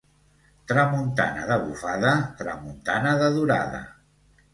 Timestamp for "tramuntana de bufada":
0.69-2.13